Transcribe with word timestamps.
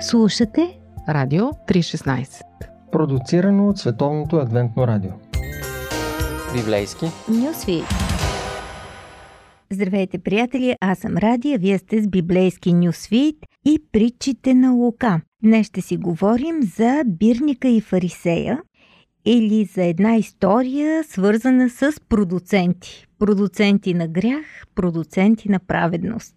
Слушате 0.00 0.78
Радио 1.08 1.44
316 1.44 2.42
Продуцирано 2.92 3.68
от 3.68 3.78
Световното 3.78 4.36
адвентно 4.36 4.86
радио 4.86 5.10
Библейски 6.54 7.06
Нюсви 7.28 7.82
Здравейте, 9.70 10.18
приятели! 10.18 10.76
Аз 10.80 10.98
съм 10.98 11.16
Радия, 11.16 11.58
вие 11.58 11.78
сте 11.78 12.02
с 12.02 12.08
библейски 12.08 12.72
Нюсвит 12.72 13.36
и 13.64 13.82
притчите 13.92 14.54
на 14.54 14.70
Лука. 14.70 15.20
Днес 15.42 15.66
ще 15.66 15.80
си 15.80 15.96
говорим 15.96 16.62
за 16.62 17.02
бирника 17.06 17.68
и 17.68 17.80
фарисея 17.80 18.62
или 19.24 19.64
за 19.64 19.84
една 19.84 20.16
история, 20.16 21.04
свързана 21.04 21.70
с 21.70 21.92
продуценти. 22.08 23.06
Продуценти 23.18 23.94
на 23.94 24.08
грях, 24.08 24.46
продуценти 24.74 25.48
на 25.48 25.58
праведност. 25.58 26.34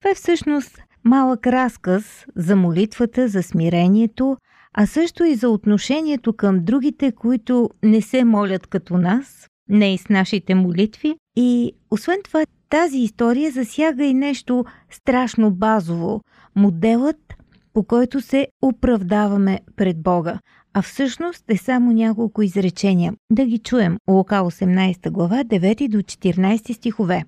Това 0.00 0.10
е 0.10 0.14
всъщност 0.14 0.78
малък 1.08 1.46
разказ 1.46 2.26
за 2.36 2.56
молитвата, 2.56 3.28
за 3.28 3.42
смирението, 3.42 4.36
а 4.74 4.86
също 4.86 5.24
и 5.24 5.34
за 5.34 5.48
отношението 5.48 6.32
към 6.32 6.64
другите, 6.64 7.12
които 7.12 7.70
не 7.82 8.02
се 8.02 8.24
молят 8.24 8.66
като 8.66 8.98
нас, 8.98 9.48
не 9.68 9.94
и 9.94 9.98
с 9.98 10.08
нашите 10.08 10.54
молитви. 10.54 11.14
И 11.36 11.72
освен 11.90 12.18
това, 12.24 12.44
тази 12.70 12.98
история 12.98 13.50
засяга 13.50 14.04
и 14.04 14.14
нещо 14.14 14.64
страшно 14.90 15.50
базово 15.50 16.20
моделът, 16.56 17.34
по 17.72 17.82
който 17.84 18.20
се 18.20 18.46
оправдаваме 18.62 19.60
пред 19.76 20.02
Бога. 20.02 20.38
А 20.74 20.82
всъщност 20.82 21.44
е 21.48 21.56
само 21.56 21.92
няколко 21.92 22.42
изречения. 22.42 23.14
Да 23.32 23.44
ги 23.44 23.58
чуем. 23.58 23.96
Лука 24.10 24.34
18 24.34 25.10
глава, 25.10 25.44
9 25.44 25.88
до 25.88 25.98
14 25.98 26.72
стихове. 26.72 27.24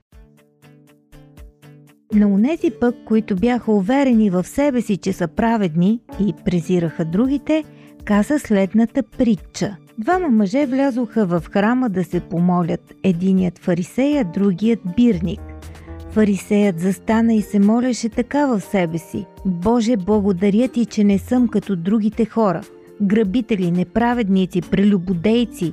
На 2.15 2.29
унези 2.29 2.71
пък, 2.81 2.95
които 3.05 3.37
бяха 3.37 3.73
уверени 3.73 4.31
в 4.31 4.45
себе 4.45 4.81
си, 4.81 4.97
че 4.97 5.13
са 5.13 5.29
праведни 5.29 6.01
и 6.21 6.35
презираха 6.45 7.05
другите, 7.05 7.65
каза 8.05 8.39
следната 8.39 9.03
притча. 9.03 9.77
Двама 9.99 10.29
мъже 10.29 10.67
влязоха 10.67 11.27
в 11.27 11.43
храма 11.53 11.91
да 11.91 12.05
се 12.05 12.21
помолят, 12.21 12.95
единият 13.03 13.59
фарисея, 13.59 14.25
другият 14.25 14.81
бирник. 14.97 15.41
Фарисеят 16.11 16.81
застана 16.81 17.35
и 17.35 17.43
се 17.43 17.59
молеше 17.59 18.09
така 18.09 18.47
в 18.47 18.61
себе 18.61 18.99
си. 18.99 19.27
Боже, 19.47 19.97
благодаря 19.97 20.69
ти, 20.69 20.87
че 20.87 21.05
не 21.05 21.19
съм 21.19 21.49
като 21.49 21.77
другите 21.77 22.25
хора. 22.25 22.61
Грабители, 23.03 23.71
неправедници, 23.71 24.61
прелюбодейци 24.61 25.73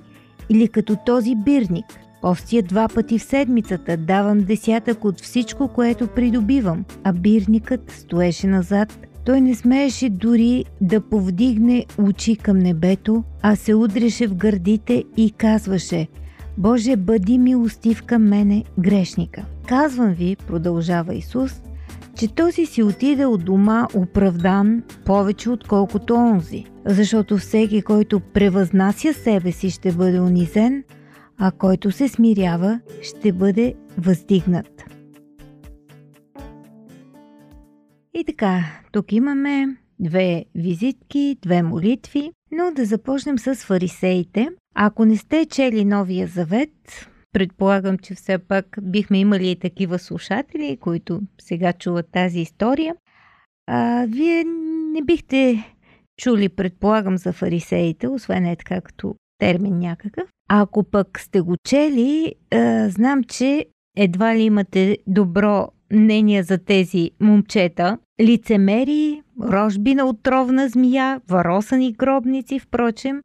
или 0.50 0.68
като 0.68 0.96
този 1.06 1.36
бирник– 1.36 1.86
Постия 2.22 2.64
два 2.64 2.88
пъти 2.88 3.20
в 3.20 3.24
седмицата, 3.24 3.98
давам 3.98 4.40
десятък 4.40 5.06
от 5.06 5.22
всичко, 5.22 5.68
което 5.68 6.08
придобивам. 6.08 6.86
А 7.04 7.14
бирникът 7.14 7.92
стоеше 7.92 8.48
назад. 8.48 9.08
Той 9.26 9.42
не 9.42 9.56
смееше 9.56 10.10
дори 10.10 10.66
да 10.82 11.02
повдигне 11.02 11.86
очи 11.98 12.36
към 12.36 12.58
небето, 12.58 13.24
а 13.42 13.56
се 13.56 13.76
удреше 13.76 14.28
в 14.28 14.36
гърдите 14.36 15.04
и 15.18 15.32
казваше 15.32 16.08
Боже, 16.58 16.96
бъди 16.96 17.38
милостив 17.38 18.04
към 18.04 18.24
мене, 18.24 18.64
грешника. 18.80 19.46
Казвам 19.68 20.14
ви, 20.14 20.36
продължава 20.48 21.16
Исус, 21.16 21.62
че 22.16 22.28
този 22.28 22.66
си 22.66 22.84
отиде 22.84 23.26
от 23.26 23.46
дома 23.46 23.88
оправдан 23.96 24.84
повече 25.06 25.50
отколкото 25.50 26.16
онзи, 26.16 26.66
защото 26.86 27.38
всеки, 27.38 27.82
който 27.82 28.20
превъзнася 28.20 29.14
себе 29.14 29.52
си, 29.52 29.70
ще 29.70 29.92
бъде 29.92 30.20
унизен, 30.20 30.84
а 31.40 31.52
който 31.52 31.92
се 31.92 32.08
смирява, 32.08 32.80
ще 33.02 33.32
бъде 33.32 33.76
въздигнат. 33.98 34.84
И 38.14 38.24
така, 38.24 38.64
тук 38.92 39.12
имаме 39.12 39.78
две 40.00 40.46
визитки, 40.56 41.38
две 41.42 41.62
молитви, 41.64 42.32
но 42.52 42.72
да 42.72 42.86
започнем 42.86 43.40
с 43.40 43.56
фарисеите. 43.56 44.50
Ако 44.76 45.06
не 45.06 45.18
сте 45.18 45.46
чели 45.46 45.86
Новия 45.86 46.28
Завет, 46.28 47.08
предполагам, 47.34 47.98
че 47.98 48.16
все 48.16 48.38
пак 48.38 48.78
бихме 48.82 49.20
имали 49.20 49.52
и 49.52 49.60
такива 49.60 50.00
слушатели, 50.00 50.78
които 50.82 51.22
сега 51.42 51.74
чуват 51.74 52.12
тази 52.12 52.40
история. 52.40 52.96
А, 53.68 54.06
вие 54.10 54.44
не 54.94 55.02
бихте 55.02 55.66
чули, 56.18 56.50
предполагам, 56.50 57.18
за 57.18 57.34
фарисеите, 57.34 58.08
освен 58.08 58.46
е 58.46 58.56
така 58.56 58.82
като 58.82 59.16
термин 59.38 59.80
някакъв. 59.80 60.30
Ако 60.50 60.84
пък 60.84 61.20
сте 61.20 61.42
го 61.42 61.56
чели, 61.64 62.36
а, 62.52 62.90
знам, 62.90 63.24
че 63.24 63.66
едва 63.98 64.36
ли 64.36 64.42
имате 64.42 64.98
добро 65.08 65.68
мнение 65.94 66.44
за 66.44 66.58
тези 66.58 67.12
момчета. 67.22 67.98
Лицемери, 68.22 69.22
рожби 69.42 69.96
на 69.96 70.06
отровна 70.06 70.70
змия, 70.70 71.22
варосани 71.30 71.94
гробници, 71.94 72.60
впрочем, 72.60 73.22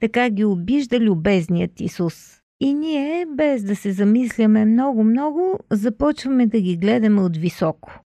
така 0.00 0.30
ги 0.30 0.44
обижда 0.44 1.00
любезният 1.00 1.80
Исус. 1.80 2.38
И 2.60 2.74
ние, 2.74 3.26
без 3.36 3.64
да 3.64 3.76
се 3.76 3.92
замисляме 3.92 4.64
много-много, 4.64 5.58
започваме 5.70 6.46
да 6.46 6.60
ги 6.60 6.76
гледаме 6.76 7.20
от 7.20 7.36
високо. 7.36 8.00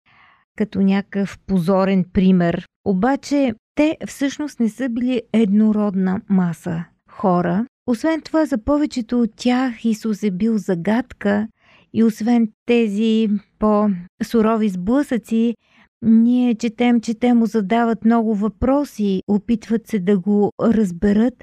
Като 0.57 0.81
някакъв 0.81 1.39
позорен 1.47 2.05
пример. 2.13 2.67
Обаче, 2.85 3.55
те 3.75 3.97
всъщност 4.07 4.61
не 4.61 4.69
са 4.69 4.89
били 4.89 5.23
еднородна 5.33 6.21
маса 6.29 6.85
хора. 7.13 7.67
Освен 7.87 8.21
това, 8.21 8.47
за 8.47 8.59
повечето 8.59 9.21
от 9.21 9.31
тях 9.37 9.85
Исус 9.85 10.23
е 10.23 10.31
бил 10.31 10.59
загадка 10.59 11.49
и 11.95 12.05
освен 12.05 12.49
тези 12.67 13.29
по-сурови 13.59 14.69
сблъсъци, 14.69 15.55
ние 16.03 16.55
четем, 16.55 17.01
че 17.01 17.15
те 17.15 17.35
му 17.35 17.47
задават 17.47 18.05
много 18.05 18.35
въпроси, 18.35 19.23
опитват 19.29 19.87
се 19.87 19.99
да 19.99 20.19
го 20.19 20.51
разберат. 20.63 21.35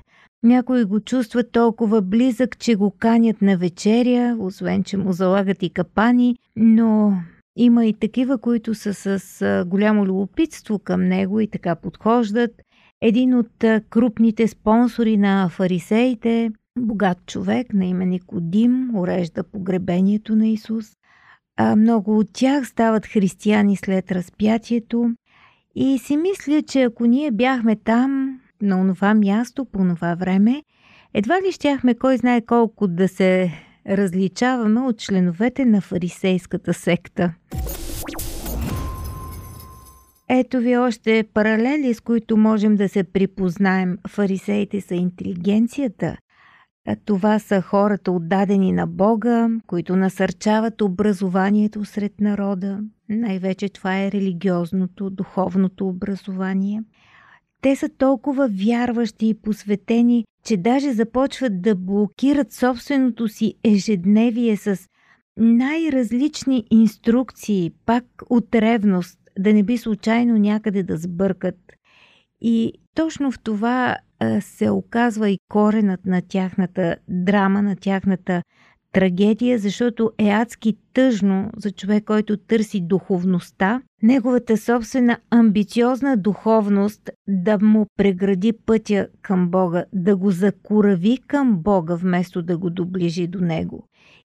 Някои 0.44 0.84
го 0.84 1.00
чувстват 1.00 1.52
толкова 1.52 2.02
близък, 2.02 2.58
че 2.58 2.75
го 2.75 2.91
канят 3.00 3.41
на 3.41 3.58
вечеря, 3.58 4.38
освен 4.40 4.84
че 4.84 4.97
му 4.97 5.13
залагат 5.13 5.63
и 5.63 5.69
капани, 5.69 6.35
но 6.56 7.13
има 7.56 7.85
и 7.85 7.94
такива, 7.94 8.38
които 8.38 8.75
са 8.75 8.94
с 8.94 9.63
голямо 9.68 10.06
любопитство 10.06 10.79
към 10.79 11.08
него 11.08 11.40
и 11.40 11.47
така 11.47 11.75
подхождат. 11.75 12.52
Един 13.01 13.33
от 13.33 13.65
крупните 13.89 14.47
спонсори 14.47 15.17
на 15.17 15.49
фарисеите, 15.49 16.51
богат 16.79 17.17
човек 17.25 17.73
на 17.73 17.85
име 17.85 18.05
Никодим, 18.05 18.95
урежда 18.95 19.43
погребението 19.43 20.35
на 20.35 20.47
Исус. 20.47 20.85
А 21.57 21.75
много 21.75 22.17
от 22.17 22.29
тях 22.33 22.67
стават 22.67 23.05
християни 23.05 23.75
след 23.75 24.11
разпятието 24.11 25.11
и 25.75 25.97
си 25.97 26.17
мисля, 26.17 26.61
че 26.61 26.83
ако 26.83 27.05
ние 27.05 27.31
бяхме 27.31 27.75
там, 27.75 28.39
на 28.61 28.81
онова 28.81 29.13
място, 29.13 29.66
по 29.66 29.79
това 29.95 30.16
време, 30.16 30.63
едва 31.13 31.41
ли 31.41 31.51
щяхме 31.51 31.95
кой 31.95 32.17
знае 32.17 32.41
колко 32.41 32.87
да 32.87 33.07
се 33.07 33.51
различаваме 33.89 34.81
от 34.81 34.99
членовете 34.99 35.66
на 35.66 35.81
фарисейската 35.81 36.73
секта. 36.73 37.33
Ето 40.31 40.59
ви 40.59 40.78
още 40.78 41.23
паралели, 41.34 41.94
с 41.94 42.00
които 42.00 42.38
можем 42.38 42.75
да 42.75 42.90
се 42.90 43.03
припознаем. 43.03 43.97
Фарисеите 44.07 44.81
са 44.81 44.95
интелигенцията. 44.95 46.17
Това 47.06 47.40
са 47.40 47.62
хората 47.62 48.12
отдадени 48.12 48.72
на 48.72 48.88
Бога, 48.88 49.50
които 49.67 49.95
насърчават 49.95 50.81
образованието 50.81 51.85
сред 51.85 52.22
народа. 52.22 52.79
Най-вече 53.09 53.69
това 53.69 54.03
е 54.03 54.12
религиозното, 54.12 55.09
духовното 55.09 55.88
образование. 55.88 56.84
Те 57.61 57.75
са 57.75 57.90
толкова 57.90 58.50
вярващи 58.51 59.28
и 59.28 59.41
посветени, 59.41 60.25
че 60.44 60.57
даже 60.57 60.94
започват 60.94 61.61
да 61.61 61.75
блокират 61.75 62.53
собственото 62.53 63.28
си 63.28 63.53
ежедневие 63.63 64.57
с 64.57 64.79
най-различни 65.38 66.66
инструкции, 66.72 67.72
пак 67.85 68.06
от 68.29 68.55
ревност, 68.55 69.20
да 69.40 69.53
не 69.53 69.64
би 69.64 69.78
случайно 69.78 70.38
някъде 70.38 70.84
да 70.84 70.97
сбъркат. 70.97 71.56
И 72.41 72.74
точно 72.96 73.32
в 73.32 73.40
това 73.40 73.97
се 74.40 74.70
оказва 74.70 75.30
и 75.30 75.40
коренът 75.50 76.06
на 76.06 76.22
тяхната 76.22 76.96
драма, 77.08 77.62
на 77.62 77.76
тяхната 77.76 78.41
трагедия, 78.91 79.59
защото 79.59 80.12
е 80.18 80.30
адски 80.30 80.78
тъжно 80.94 81.50
за 81.58 81.72
човек, 81.72 82.03
който 82.03 82.38
търси 82.38 82.82
духовността, 82.82 83.82
неговата 84.03 84.58
собствена 84.58 85.18
амбициозна 85.30 86.18
духовност 86.18 87.09
да 87.28 87.59
му 87.62 87.86
прегради 87.97 88.53
пътя 88.66 89.08
към 89.22 89.50
Бога, 89.50 89.86
да 89.94 90.16
го 90.16 90.32
закурави 90.32 91.18
към 91.28 91.58
Бога, 91.58 91.96
вместо 91.96 92.41
да 92.41 92.58
го 92.58 92.70
доближи 92.70 93.28
до 93.28 93.41
Него. 93.41 93.88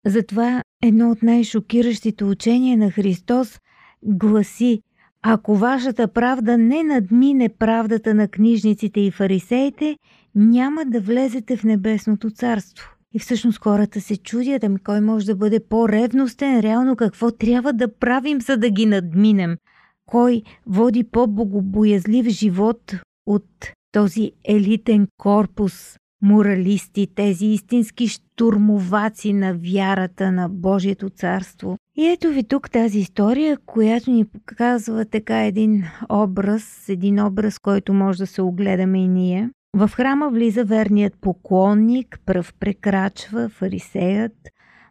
Затова 0.05 0.61
едно 0.83 1.11
от 1.11 1.23
най-шокиращите 1.23 2.23
учения 2.23 2.77
на 2.77 2.91
Христос 2.91 3.59
гласи– 4.03 4.81
ако 5.27 5.55
вашата 5.55 6.07
правда 6.07 6.57
не 6.57 6.83
надмине 6.83 7.49
правдата 7.49 8.13
на 8.13 8.27
книжниците 8.27 8.99
и 8.99 9.11
фарисеите, 9.11 9.97
няма 10.35 10.85
да 10.85 10.99
влезете 10.99 11.57
в 11.57 11.63
небесното 11.63 12.31
царство. 12.31 12.89
И 13.13 13.19
всъщност 13.19 13.57
хората 13.57 14.01
се 14.01 14.17
чудят, 14.17 14.63
ами 14.63 14.79
кой 14.79 15.01
може 15.01 15.25
да 15.25 15.35
бъде 15.35 15.59
по-ревностен, 15.69 16.59
реално 16.59 16.95
какво 16.95 17.31
трябва 17.31 17.73
да 17.73 17.97
правим, 17.97 18.41
за 18.41 18.57
да 18.57 18.69
ги 18.69 18.85
надминем. 18.85 19.57
кой 20.05 20.41
води 20.67 21.03
по-богобоязлив 21.03 22.27
живот 22.27 22.93
от 23.25 23.71
този 23.91 24.31
елитен 24.43 25.07
корпус 25.17 25.97
моралисти, 26.25 27.07
тези 27.15 27.45
истински 27.45 28.07
штурмоваци 28.07 29.33
на 29.33 29.53
вярата 29.53 30.31
на 30.31 30.49
Божието 30.49 31.09
царство. 31.09 31.77
И 31.97 32.07
ето 32.07 32.29
ви 32.29 32.43
тук 32.43 32.71
тази 32.71 32.99
история, 32.99 33.57
която 33.65 34.11
ни 34.11 34.25
показва 34.25 35.05
така 35.05 35.43
един 35.43 35.83
образ, 36.09 36.89
един 36.89 37.25
образ, 37.25 37.59
който 37.59 37.93
може 37.93 38.19
да 38.19 38.27
се 38.27 38.41
огледаме 38.41 39.03
и 39.03 39.07
ние. 39.07 39.49
В 39.77 39.89
храма 39.93 40.29
влиза 40.29 40.63
верният 40.63 41.13
поклонник, 41.21 42.19
пръв 42.25 42.53
прекрачва 42.59 43.49
фарисеят, 43.49 44.33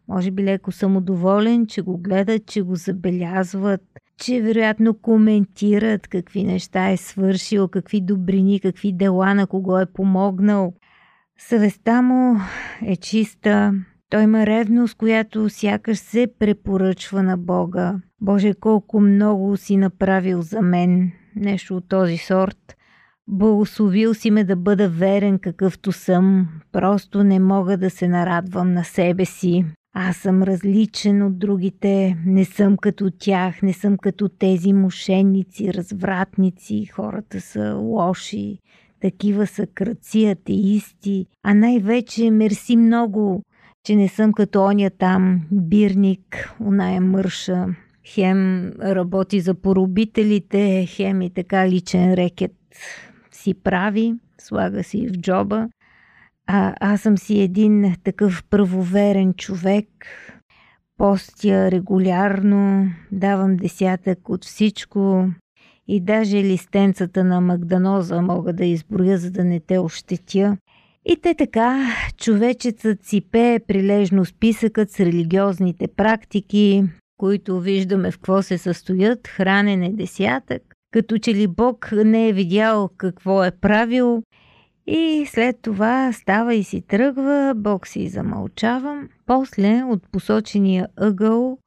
може 0.09 0.31
би 0.31 0.45
леко 0.45 0.73
самодоволен, 0.73 1.67
че 1.67 1.83
го 1.83 1.99
гледат, 1.99 2.47
че 2.47 2.63
го 2.63 2.77
забелязват, 2.77 3.83
че 4.19 4.41
вероятно 4.41 4.95
коментират 4.95 6.09
какви 6.09 6.45
неща 6.45 6.91
е 6.91 6.97
свършил, 6.97 7.69
какви 7.69 8.01
добрини, 8.01 8.61
какви 8.61 8.93
дела 8.93 9.35
на 9.35 9.47
кого 9.47 9.79
е 9.79 9.87
помогнал. 9.87 10.73
Съвестта 11.39 12.03
му 12.03 12.37
е 12.87 12.97
чиста, 12.97 13.73
той 14.11 14.23
има 14.23 14.47
ревност, 14.47 14.95
която 14.95 15.49
сякаш 15.49 15.99
се 15.99 16.27
препоръчва 16.39 17.23
на 17.23 17.37
Бога. 17.37 17.95
Боже, 18.21 18.55
колко 18.55 19.01
много 19.01 19.57
си 19.57 19.77
направил 19.77 20.43
за 20.43 20.63
мен. 20.63 21.13
Нещо 21.37 21.77
от 21.77 21.89
този 21.89 22.17
сорт. 22.17 22.77
Благословил 23.29 24.15
си 24.15 24.31
ме 24.31 24.45
да 24.45 24.57
бъда 24.57 24.89
верен 24.89 25.39
какъвто 25.39 25.93
съм. 25.93 26.49
Просто 26.73 27.25
не 27.25 27.41
мога 27.41 27.77
да 27.77 27.91
се 27.91 28.09
нарадвам 28.09 28.73
на 28.73 28.85
себе 28.85 29.25
си. 29.25 29.65
Аз 29.97 30.17
съм 30.17 30.43
различен 30.43 31.23
от 31.23 31.39
другите, 31.39 32.17
не 32.27 32.45
съм 32.45 32.77
като 32.77 33.11
тях, 33.19 33.63
не 33.63 33.73
съм 33.73 33.97
като 33.99 34.29
тези 34.29 34.73
мошенници, 34.73 35.75
развратници, 35.75 36.87
хората 36.87 37.41
са 37.41 37.75
лоши, 37.75 38.59
такива 39.05 39.47
са 39.47 39.67
кръци, 39.67 40.27
атеисти, 40.27 41.27
а 41.43 41.55
най-вече 41.55 42.31
мерси 42.31 42.77
много, 42.77 43.43
че 43.87 43.97
не 43.97 44.09
съм 44.09 44.33
като 44.33 44.63
оня 44.65 44.91
там, 44.91 45.41
бирник, 45.53 46.55
оная 46.61 47.01
мърша. 47.01 47.67
Хем 48.07 48.73
работи 48.83 49.41
за 49.41 49.55
поробителите, 49.55 50.87
хем 50.89 51.23
и 51.23 51.31
така 51.31 51.69
личен 51.69 52.15
рекет 52.15 52.53
си 53.33 53.55
прави, 53.55 54.15
слага 54.41 54.85
си 54.85 55.09
в 55.09 55.13
джоба. 55.13 55.69
А 56.47 56.75
аз 56.81 57.01
съм 57.01 57.19
си 57.19 57.41
един 57.41 57.95
такъв 58.05 58.45
правоверен 58.51 59.35
човек, 59.35 59.87
постя 60.97 61.71
регулярно, 61.71 62.89
давам 63.13 63.57
десятък 63.57 64.29
от 64.29 64.45
всичко 64.45 65.29
и 65.89 66.01
даже 66.01 66.37
листенцата 66.37 67.25
на 67.25 67.41
Магданоза 67.41 68.23
мога 68.23 68.53
да 68.53 68.65
изброя, 68.65 69.19
за 69.19 69.31
да 69.31 69.45
не 69.45 69.61
те 69.61 69.79
ощетя. 69.79 70.57
И 71.07 71.17
те 71.23 71.35
така, 71.35 71.87
човечецът 72.17 73.05
си 73.05 73.21
пее 73.21 73.59
прилежно 73.59 74.25
списъкът 74.25 74.91
с 74.91 75.01
религиозните 75.01 75.89
практики, 75.89 76.85
които 77.17 77.61
виждаме 77.61 78.11
в 78.11 78.15
какво 78.15 78.43
се 78.43 78.59
състоят, 78.59 79.29
хранене 79.29 79.93
десятък, 79.93 80.63
като 80.91 81.19
че 81.19 81.35
ли 81.35 81.47
Бог 81.47 81.93
не 81.93 82.29
е 82.29 82.33
видял 82.33 82.91
какво 82.97 83.45
е 83.45 83.51
правил 83.51 84.23
и 84.87 85.27
след 85.29 85.63
това 85.63 86.13
става 86.13 86.55
и 86.55 86.65
си 86.65 86.81
тръгва, 86.81 87.53
Бог 87.57 87.87
си 87.87 88.09
замълчава. 88.09 89.03
После 89.27 89.83
от 89.83 90.11
посочения 90.13 90.89
ъгъл 90.97 91.59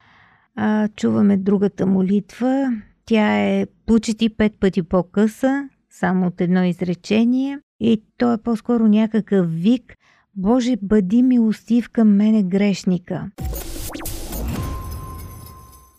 а, 0.56 0.88
чуваме 0.88 1.36
другата 1.36 1.86
молитва. 1.86 2.72
Тя 3.08 3.38
е 3.38 3.66
почти 3.86 4.28
пет 4.28 4.52
пъти 4.60 4.82
по-къса, 4.82 5.68
само 5.90 6.26
от 6.26 6.40
едно 6.40 6.64
изречение. 6.64 7.58
И 7.80 8.02
то 8.18 8.32
е 8.32 8.38
по-скоро 8.38 8.88
някакъв 8.88 9.52
вик 9.52 9.94
Боже, 10.36 10.76
бъди 10.82 11.22
милостив 11.22 11.90
към 11.90 12.16
мене 12.16 12.42
грешника. 12.42 13.30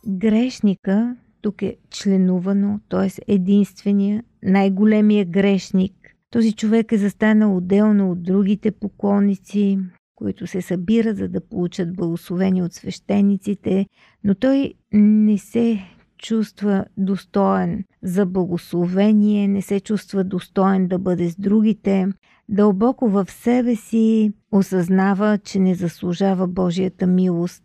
Грешника 0.07 1.15
тук 1.41 1.61
е 1.61 1.77
членувано, 1.89 2.79
т.е. 2.89 3.33
единствения, 3.33 4.23
най-големия 4.43 5.25
грешник. 5.25 5.93
Този 6.31 6.53
човек 6.53 6.91
е 6.91 6.97
застанал 6.97 7.57
отделно 7.57 8.11
от 8.11 8.23
другите 8.23 8.71
поклонници, 8.71 9.79
които 10.15 10.47
се 10.47 10.61
събират, 10.61 11.17
за 11.17 11.27
да 11.27 11.41
получат 11.41 11.95
благословени 11.95 12.63
от 12.63 12.73
свещениците, 12.73 13.85
но 14.23 14.35
той 14.35 14.73
не 14.93 15.37
се 15.37 15.79
чувства 16.19 16.85
достоен 16.97 17.83
за 18.03 18.25
благословение, 18.25 19.47
не 19.47 19.61
се 19.61 19.79
чувства 19.79 20.23
достоен 20.23 20.87
да 20.87 20.99
бъде 20.99 21.29
с 21.29 21.35
другите, 21.35 22.07
дълбоко 22.49 23.09
в 23.09 23.25
себе 23.29 23.75
си 23.75 24.33
осъзнава, 24.51 25.37
че 25.37 25.59
не 25.59 25.75
заслужава 25.75 26.47
Божията 26.47 27.07
милост. 27.07 27.63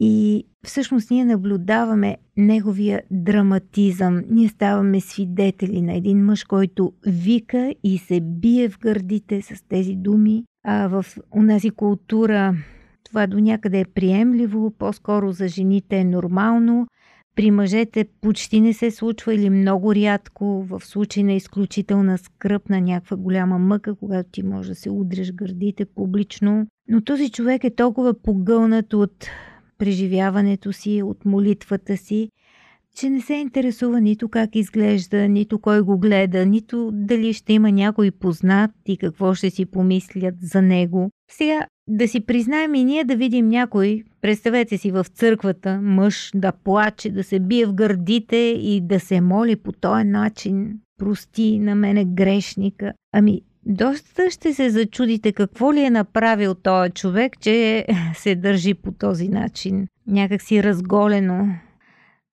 И 0.00 0.46
всъщност 0.64 1.10
ние 1.10 1.24
наблюдаваме 1.24 2.16
неговия 2.36 3.02
драматизъм. 3.10 4.22
Ние 4.30 4.48
ставаме 4.48 5.00
свидетели 5.00 5.82
на 5.82 5.94
един 5.94 6.24
мъж, 6.24 6.44
който 6.44 6.92
вика 7.06 7.74
и 7.84 7.98
се 7.98 8.20
бие 8.20 8.68
в 8.68 8.78
гърдите 8.78 9.42
с 9.42 9.62
тези 9.68 9.94
думи. 9.94 10.44
А 10.64 10.88
в 10.88 11.06
онази 11.36 11.70
култура 11.70 12.54
това 13.04 13.26
до 13.26 13.40
някъде 13.40 13.80
е 13.80 13.84
приемливо, 13.84 14.70
по-скоро 14.78 15.32
за 15.32 15.48
жените 15.48 15.96
е 15.96 16.04
нормално, 16.04 16.86
при 17.38 17.50
мъжете 17.50 18.04
почти 18.20 18.60
не 18.60 18.72
се 18.72 18.90
случва 18.90 19.34
или 19.34 19.50
много 19.50 19.94
рядко, 19.94 20.66
в 20.68 20.80
случай 20.84 21.22
на 21.22 21.32
изключителна 21.32 22.18
скръп 22.18 22.68
на 22.68 22.80
някаква 22.80 23.16
голяма 23.16 23.58
мъка, 23.58 23.94
когато 23.94 24.30
ти 24.30 24.42
можеш 24.42 24.68
да 24.68 24.74
се 24.74 24.90
удреш 24.90 25.32
гърдите 25.32 25.84
публично. 25.84 26.66
Но 26.88 27.00
този 27.00 27.30
човек 27.30 27.64
е 27.64 27.74
толкова 27.74 28.22
погълнат 28.22 28.94
от 28.94 29.26
преживяването 29.78 30.72
си, 30.72 31.02
от 31.02 31.24
молитвата 31.24 31.96
си, 31.96 32.30
че 32.98 33.10
не 33.10 33.20
се 33.20 33.34
интересува 33.34 34.00
нито 34.00 34.28
как 34.28 34.56
изглежда, 34.56 35.28
нито 35.28 35.58
кой 35.58 35.80
го 35.80 35.98
гледа, 35.98 36.46
нито 36.46 36.90
дали 36.92 37.32
ще 37.32 37.52
има 37.52 37.72
някой 37.72 38.10
познат 38.10 38.70
и 38.86 38.96
какво 38.96 39.34
ще 39.34 39.50
си 39.50 39.66
помислят 39.66 40.34
за 40.42 40.62
него. 40.62 41.10
Сега 41.30 41.66
да 41.88 42.08
си 42.08 42.20
признаем 42.20 42.74
и 42.74 42.84
ние 42.84 43.04
да 43.04 43.16
видим 43.16 43.48
някой, 43.48 44.02
представете 44.20 44.78
си 44.78 44.90
в 44.90 45.06
църквата, 45.14 45.80
мъж 45.82 46.30
да 46.34 46.52
плаче, 46.52 47.10
да 47.10 47.24
се 47.24 47.40
бие 47.40 47.66
в 47.66 47.74
гърдите 47.74 48.36
и 48.60 48.80
да 48.80 49.00
се 49.00 49.20
моли 49.20 49.56
по 49.56 49.72
този 49.72 50.04
начин. 50.04 50.80
Прости 50.98 51.58
на 51.58 51.74
мене 51.74 52.04
грешника. 52.04 52.92
Ами, 53.12 53.40
доста 53.66 54.30
ще 54.30 54.54
се 54.54 54.70
зачудите 54.70 55.32
какво 55.32 55.74
ли 55.74 55.80
е 55.80 55.90
направил 55.90 56.54
този 56.54 56.90
човек, 56.90 57.40
че 57.40 57.86
се 58.14 58.34
държи 58.34 58.74
по 58.74 58.92
този 58.92 59.28
начин. 59.28 59.86
Някак 60.06 60.42
си 60.42 60.62
разголено. 60.62 61.46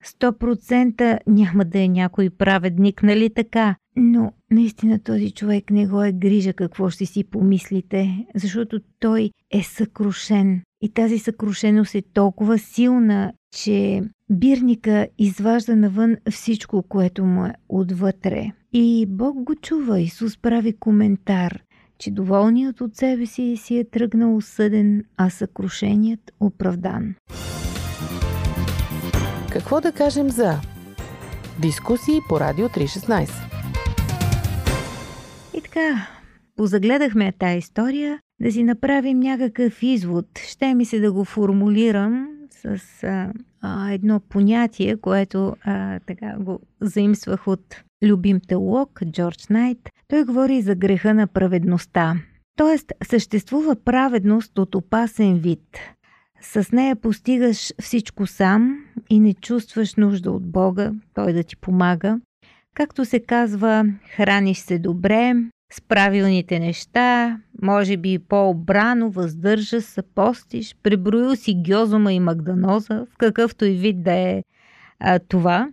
100% 0.05 1.19
няма 1.27 1.65
да 1.65 1.79
е 1.79 1.87
някой 1.87 2.29
праведник, 2.29 3.03
нали 3.03 3.29
така? 3.29 3.75
Но 3.95 4.31
наистина 4.51 4.99
този 4.99 5.31
човек 5.31 5.71
не 5.71 5.87
го 5.87 6.03
е 6.03 6.11
грижа 6.11 6.53
какво 6.53 6.89
ще 6.89 7.05
си 7.05 7.23
помислите, 7.23 8.25
защото 8.35 8.79
той 8.99 9.29
е 9.51 9.63
съкрушен. 9.63 10.61
И 10.81 10.89
тази 10.89 11.19
съкрушеност 11.19 11.95
е 11.95 12.01
толкова 12.01 12.57
силна, 12.57 13.33
че 13.55 14.03
бирника 14.31 15.07
изважда 15.17 15.75
навън 15.75 16.15
всичко, 16.31 16.83
което 16.83 17.25
му 17.25 17.45
е 17.45 17.53
отвътре. 17.69 18.51
И 18.73 19.05
Бог 19.09 19.43
го 19.43 19.55
чува. 19.55 19.99
Исус 19.99 20.37
прави 20.37 20.73
коментар, 20.73 21.59
че 21.97 22.11
доволният 22.11 22.81
от 22.81 22.95
себе 22.95 23.25
си 23.25 23.57
си 23.57 23.77
е 23.77 23.89
тръгнал 23.89 24.35
осъден, 24.35 25.03
а 25.17 25.29
съкрушеният 25.29 26.31
оправдан. 26.39 27.15
Какво 29.55 29.81
да 29.81 29.91
кажем 29.91 30.29
за 30.29 30.53
дискусии 31.61 32.19
по 32.29 32.39
Радио 32.39 32.67
316? 32.67 33.29
И 35.53 35.61
така, 35.61 36.07
позагледахме 36.55 37.31
тази 37.31 37.57
история, 37.57 38.19
да 38.41 38.51
си 38.51 38.63
направим 38.63 39.19
някакъв 39.19 39.83
извод. 39.83 40.25
Ще 40.47 40.73
ми 40.73 40.85
се 40.85 40.99
да 40.99 41.11
го 41.11 41.25
формулирам 41.25 42.27
с 42.49 42.79
а, 43.03 43.33
а, 43.61 43.91
едно 43.91 44.19
понятие, 44.19 44.97
което 44.97 45.55
а, 45.63 45.99
така 45.99 46.35
го 46.39 46.59
заимствах 46.81 47.47
от 47.47 47.83
любим 48.03 48.39
теолог 48.47 49.01
Джордж 49.05 49.47
Найт. 49.47 49.89
Той 50.07 50.23
говори 50.23 50.61
за 50.61 50.75
греха 50.75 51.13
на 51.13 51.27
праведността. 51.27 52.15
Тоест, 52.57 52.91
съществува 53.03 53.75
праведност 53.75 54.59
от 54.59 54.75
опасен 54.75 55.37
вид. 55.37 55.79
С 56.53 56.71
нея 56.71 56.95
постигаш 56.95 57.73
всичко 57.81 58.27
сам 58.27 58.85
и 59.09 59.19
не 59.19 59.33
чувстваш 59.33 59.95
нужда 59.95 60.31
от 60.31 60.51
Бога, 60.51 60.91
Той 61.13 61.33
да 61.33 61.43
ти 61.43 61.57
помага. 61.57 62.19
Както 62.73 63.05
се 63.05 63.19
казва, 63.19 63.85
храниш 64.15 64.57
се 64.57 64.79
добре, 64.79 65.33
с 65.73 65.81
правилните 65.81 66.59
неща, 66.59 67.37
може 67.61 67.97
би 67.97 68.19
по-обрано, 68.19 69.09
въздържа 69.09 69.81
се, 69.81 70.01
постиш, 70.01 70.75
преброил 70.83 71.35
си 71.35 71.63
гьозома 71.69 72.13
и 72.13 72.19
магданоза, 72.19 73.05
в 73.13 73.17
какъвто 73.17 73.65
и 73.65 73.71
вид 73.71 74.03
да 74.03 74.13
е 74.13 74.43
а, 74.99 75.19
това. 75.19 75.69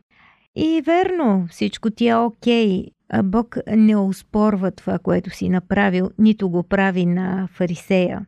И 0.57 0.83
верно, 0.87 1.47
всичко 1.51 1.91
ти 1.91 2.09
е 2.09 2.17
окей. 2.17 2.85
Бог 3.25 3.57
не 3.67 3.97
оспорва 3.97 4.71
това, 4.71 4.99
което 4.99 5.31
си 5.31 5.49
направил, 5.49 6.11
нито 6.19 6.51
го 6.51 6.63
прави 6.63 7.07
на 7.07 7.49
фарисея. 7.53 8.27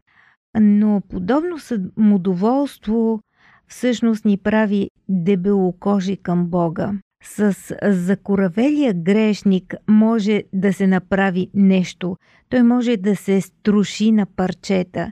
Но 0.61 1.03
подобно 1.09 1.59
самодоволство 1.59 3.21
всъщност 3.69 4.25
ни 4.25 4.37
прави 4.37 4.91
дебелокожи 5.09 6.17
към 6.17 6.47
Бога. 6.47 6.93
С 7.23 7.57
закоравелия 7.83 8.95
грешник 8.95 9.75
може 9.89 10.43
да 10.53 10.73
се 10.73 10.87
направи 10.87 11.51
нещо. 11.55 12.17
Той 12.49 12.63
може 12.63 12.97
да 12.97 13.17
се 13.17 13.41
струши 13.41 14.13
на 14.13 14.27
парчета. 14.27 15.11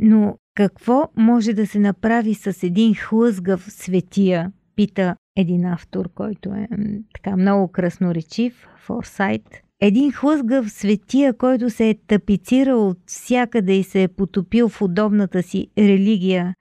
Но 0.00 0.38
какво 0.54 1.08
може 1.16 1.52
да 1.52 1.66
се 1.66 1.78
направи 1.78 2.34
с 2.34 2.62
един 2.62 2.94
хлъзгав 2.94 3.72
светия? 3.72 4.52
Пита 4.76 5.16
един 5.36 5.64
автор, 5.64 6.08
който 6.14 6.54
е 6.54 6.68
така 7.14 7.36
много 7.36 7.68
красноречив, 7.68 8.68
Форсайт. 8.78 9.65
Един 9.80 10.12
хлъзгав 10.12 10.70
светия, 10.70 11.32
който 11.32 11.70
се 11.70 11.88
е 11.88 11.94
тапицирал 12.06 12.88
от 12.88 12.98
всякъде 13.06 13.72
и 13.72 13.84
се 13.84 14.02
е 14.02 14.08
потопил 14.08 14.68
в 14.68 14.82
удобната 14.82 15.42
си 15.42 15.68
религия. 15.78 16.54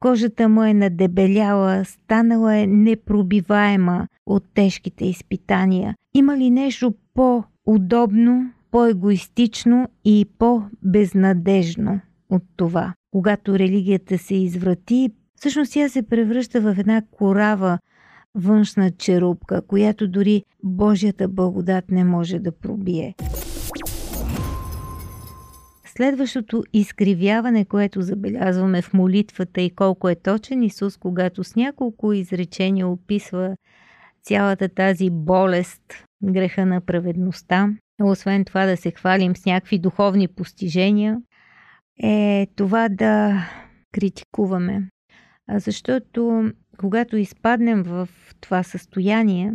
Кожата 0.00 0.48
му 0.48 0.62
е 0.62 0.74
надебеляла, 0.74 1.84
станала 1.84 2.56
е 2.56 2.66
непробиваема 2.66 4.08
от 4.26 4.44
тежките 4.54 5.04
изпитания. 5.04 5.94
Има 6.14 6.38
ли 6.38 6.50
нещо 6.50 6.94
по-удобно, 7.14 8.50
по-егоистично 8.70 9.88
и 10.04 10.26
по-безнадежно 10.38 12.00
от 12.30 12.42
това? 12.56 12.94
Когато 13.10 13.58
религията 13.58 14.18
се 14.18 14.34
изврати, 14.34 15.10
всъщност 15.36 15.72
тя 15.72 15.88
се 15.88 16.02
превръща 16.02 16.60
в 16.60 16.78
една 16.78 17.02
корава, 17.10 17.78
външна 18.34 18.90
черупка, 18.90 19.62
която 19.66 20.08
дори 20.08 20.44
Божията 20.62 21.28
благодат 21.28 21.90
не 21.90 22.04
може 22.04 22.38
да 22.38 22.52
пробие. 22.52 23.14
Следващото 25.84 26.64
изкривяване, 26.72 27.64
което 27.64 28.02
забелязваме 28.02 28.82
в 28.82 28.92
молитвата 28.92 29.60
и 29.60 29.70
колко 29.70 30.08
е 30.08 30.14
точен 30.14 30.62
Исус, 30.62 30.96
когато 30.96 31.44
с 31.44 31.56
няколко 31.56 32.12
изречения 32.12 32.88
описва 32.88 33.56
цялата 34.22 34.68
тази 34.68 35.10
болест, 35.10 35.82
греха 36.24 36.66
на 36.66 36.80
праведността, 36.80 37.68
освен 38.02 38.44
това 38.44 38.66
да 38.66 38.76
се 38.76 38.90
хвалим 38.90 39.36
с 39.36 39.46
някакви 39.46 39.78
духовни 39.78 40.28
постижения, 40.28 41.20
е 42.02 42.46
това 42.56 42.88
да 42.88 43.42
критикуваме. 43.92 44.88
Защото 45.50 46.50
когато 46.78 47.16
изпаднем 47.16 47.82
в 47.82 48.08
това 48.40 48.62
състояние, 48.62 49.54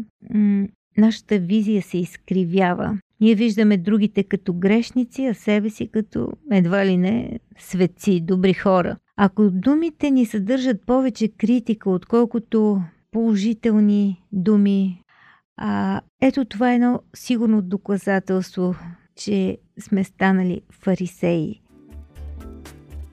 нашата 0.97 1.39
визия 1.39 1.81
се 1.81 1.97
изкривява. 1.97 2.99
Ние 3.21 3.35
виждаме 3.35 3.77
другите 3.77 4.23
като 4.23 4.53
грешници, 4.53 5.25
а 5.25 5.33
себе 5.33 5.69
си 5.69 5.87
като 5.87 6.31
едва 6.51 6.85
ли 6.85 6.97
не 6.97 7.39
светци, 7.57 8.21
добри 8.21 8.53
хора. 8.53 8.97
Ако 9.17 9.49
думите 9.49 10.11
ни 10.11 10.25
съдържат 10.25 10.85
повече 10.85 11.27
критика, 11.27 11.89
отколкото 11.89 12.81
положителни 13.11 14.23
думи, 14.31 15.01
а, 15.57 16.01
ето 16.21 16.45
това 16.45 16.71
е 16.71 16.75
едно 16.75 16.99
сигурно 17.15 17.61
доказателство, 17.61 18.75
че 19.15 19.57
сме 19.79 20.03
станали 20.03 20.61
фарисеи. 20.71 21.61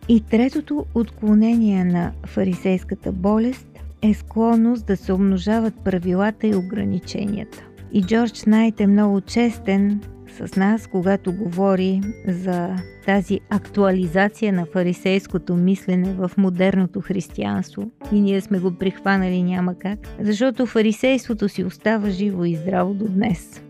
И 0.09 0.21
третото 0.21 0.87
отклонение 0.95 1.85
на 1.85 2.13
фарисейската 2.27 3.13
болест 3.13 3.74
е 4.05 4.15
склонност 4.15 4.87
да 4.87 4.97
се 4.97 5.13
умножават 5.13 5.75
правилата 5.85 6.47
и 6.47 6.55
ограниченията. 6.55 7.65
И 7.93 8.03
Джордж 8.03 8.45
Найт 8.45 8.81
е 8.81 8.87
много 8.87 9.21
честен 9.21 10.01
с 10.29 10.57
нас, 10.57 10.87
когато 10.87 11.33
говори 11.33 12.01
за 12.29 12.77
тази 13.07 13.41
актуализация 13.51 14.53
на 14.53 14.67
фарисейското 14.67 15.57
мислене 15.57 16.13
в 16.13 16.31
модерното 16.37 17.01
християнство. 17.01 17.91
И 18.13 18.21
ние 18.21 18.41
сме 18.41 18.59
го 18.59 18.79
прихванали 18.79 19.43
няма 19.43 19.75
как, 19.79 19.99
защото 20.21 20.67
фарисейството 20.67 21.49
си 21.49 21.65
остава 21.65 22.11
живо 22.11 22.45
и 22.45 22.55
здраво 22.55 22.95
до 22.95 23.09
днес. 23.09 23.63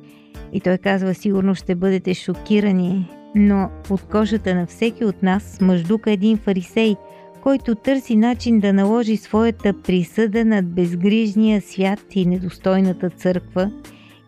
И 0.53 0.61
той 0.61 0.79
казва, 0.79 1.15
сигурно 1.15 1.55
ще 1.55 1.75
бъдете 1.75 2.15
шокирани, 2.15 3.11
но 3.35 3.71
под 3.89 4.03
кожата 4.03 4.55
на 4.55 4.67
всеки 4.67 5.05
от 5.05 5.23
нас 5.23 5.61
мъждука 5.61 6.11
един 6.11 6.37
фарисей– 6.37 6.97
който 7.45 7.75
търси 7.75 8.17
начин 8.17 8.61
да 8.61 8.73
наложи 8.73 9.17
своята 9.17 9.73
присъда 9.83 10.45
над 10.45 10.67
безгрижния 10.67 11.61
свят 11.61 12.01
и 12.15 12.27
недостойната 12.27 13.11
църква, 13.11 13.71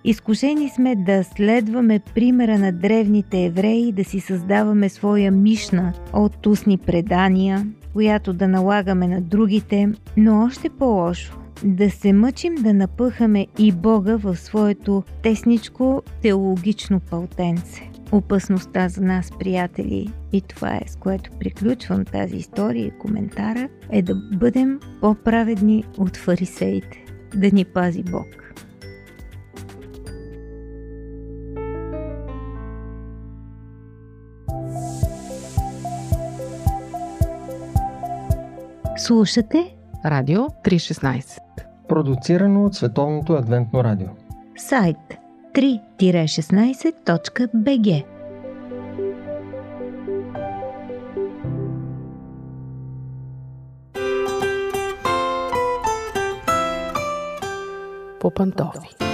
изкушени 0.04 0.68
сме 0.68 0.96
да 0.96 1.25
следваме 1.25 2.00
примера 2.14 2.58
на 2.58 2.73
древните 2.73 3.44
евреи, 3.44 3.92
да 3.92 4.04
си 4.04 4.20
създаваме 4.20 4.88
своя 4.88 5.32
мишна 5.32 5.92
от 6.12 6.46
устни 6.46 6.78
предания, 6.78 7.66
която 7.92 8.32
да 8.32 8.49
налагаме 8.49 9.08
на 9.08 9.20
другите, 9.20 9.88
но 10.16 10.44
още 10.44 10.70
по-лошо 10.70 11.38
да 11.64 11.90
се 11.90 12.12
мъчим 12.12 12.54
да 12.54 12.75
напъхаме 12.75 13.46
и 13.58 13.73
Бога 13.73 14.16
в 14.16 14.37
своето 14.37 15.02
тесничко 15.23 16.02
теологично 16.23 17.00
пълтенце 17.00 17.90
опасността 18.12 18.88
за 18.88 19.00
нас, 19.00 19.30
приятели, 19.38 20.12
и 20.32 20.40
това 20.40 20.76
е 20.76 20.82
с 20.86 20.96
което 20.96 21.30
приключвам 21.40 22.04
тази 22.04 22.36
история 22.36 22.86
и 22.86 22.98
коментара, 22.98 23.68
е 23.90 24.02
да 24.02 24.14
бъдем 24.14 24.80
по-праведни 25.00 25.84
от 25.98 26.16
фарисеите, 26.16 27.04
да 27.34 27.50
ни 27.50 27.64
пази 27.64 28.02
Бог. 28.02 28.26
Слушате 38.98 39.76
Радио 40.04 40.40
316 40.40 41.38
Продуцирано 41.88 42.64
от 42.64 42.75
Световното 42.75 43.32
адвентно 43.32 43.84
радио 43.84 44.08
Сайт 44.56 45.25
3-16.bg 45.56 48.04
По 58.20 58.30
пантофи. 58.30 59.05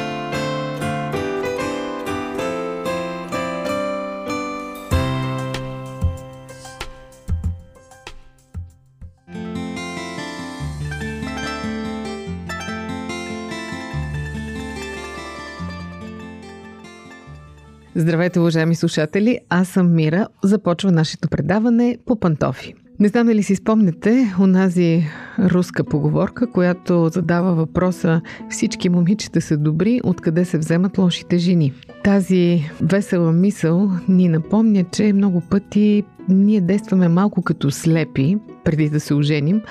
Здравейте, 18.02 18.40
уважаеми 18.40 18.74
слушатели! 18.74 19.38
Аз 19.48 19.68
съм 19.68 19.94
Мира. 19.94 20.26
Започва 20.44 20.92
нашето 20.92 21.28
предаване 21.28 21.98
по 22.06 22.20
пантофи. 22.20 22.74
Не 23.00 23.08
знам 23.08 23.26
дали 23.26 23.42
си 23.42 23.56
спомнете 23.56 24.34
онази 24.40 25.04
руска 25.38 25.84
поговорка, 25.84 26.50
която 26.50 27.08
задава 27.12 27.54
въпроса 27.54 28.20
всички 28.50 28.88
момичета 28.88 29.40
са 29.40 29.56
добри, 29.56 30.00
откъде 30.04 30.44
се 30.44 30.58
вземат 30.58 30.98
лошите 30.98 31.38
жени. 31.38 31.72
Тази 32.04 32.70
весела 32.80 33.32
мисъл 33.32 33.90
ни 34.08 34.28
напомня, 34.28 34.84
че 34.92 35.12
много 35.12 35.40
пъти 35.50 36.04
ние 36.28 36.60
действаме 36.60 37.08
малко 37.08 37.42
като 37.42 37.70
слепи, 37.70 38.36
преди 38.64 38.88
да 38.88 39.00
се 39.00 39.14
оженим, 39.14 39.62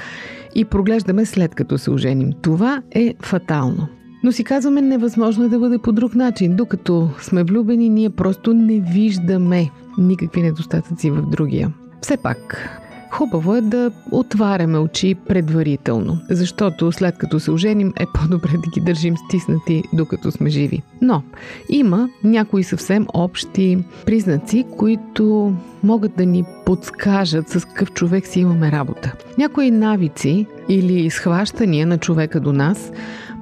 и 0.55 0.65
проглеждаме 0.65 1.25
след 1.25 1.55
като 1.55 1.77
се 1.77 1.91
оженим. 1.91 2.31
Това 2.41 2.81
е 2.91 3.13
фатално. 3.19 3.87
Но 4.23 4.31
си 4.31 4.43
казваме, 4.43 4.81
невъзможно 4.81 5.43
е 5.43 5.49
да 5.49 5.59
бъде 5.59 5.77
по 5.77 5.91
друг 5.91 6.15
начин. 6.15 6.55
Докато 6.55 7.09
сме 7.21 7.43
влюбени, 7.43 7.89
ние 7.89 8.09
просто 8.09 8.53
не 8.53 8.79
виждаме 8.79 9.69
никакви 9.97 10.41
недостатъци 10.41 11.11
в 11.11 11.29
другия. 11.29 11.73
Все 12.01 12.17
пак, 12.17 12.69
Хубаво 13.11 13.55
е 13.55 13.61
да 13.61 13.91
отваряме 14.11 14.77
очи 14.77 15.15
предварително, 15.15 16.17
защото 16.29 16.91
след 16.91 17.17
като 17.17 17.39
се 17.39 17.51
оженим 17.51 17.93
е 17.99 18.05
по-добре 18.13 18.49
да 18.51 18.69
ги 18.73 18.81
държим 18.81 19.15
стиснати 19.17 19.83
докато 19.93 20.31
сме 20.31 20.49
живи. 20.49 20.81
Но 21.01 21.23
има 21.69 22.09
някои 22.23 22.63
съвсем 22.63 23.07
общи 23.13 23.77
признаци, 24.05 24.65
които 24.77 25.53
могат 25.83 26.15
да 26.15 26.25
ни 26.25 26.43
подскажат 26.65 27.49
с 27.49 27.65
какъв 27.65 27.91
човек 27.91 28.27
си 28.27 28.39
имаме 28.39 28.71
работа. 28.71 29.13
Някои 29.37 29.71
навици 29.71 30.45
или 30.69 31.09
схващания 31.09 31.87
на 31.87 31.97
човека 31.97 32.39
до 32.39 32.53
нас 32.53 32.91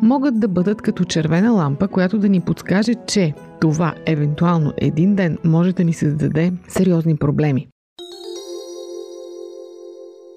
могат 0.01 0.39
да 0.39 0.47
бъдат 0.47 0.81
като 0.81 1.03
червена 1.03 1.51
лампа, 1.51 1.87
която 1.87 2.17
да 2.17 2.29
ни 2.29 2.41
подскаже, 2.41 2.93
че 3.07 3.33
това 3.61 3.95
евентуално 4.05 4.73
един 4.77 5.15
ден 5.15 5.37
може 5.43 5.73
да 5.73 5.83
ни 5.83 5.93
създаде 5.93 6.53
сериозни 6.67 7.17
проблеми. 7.17 7.67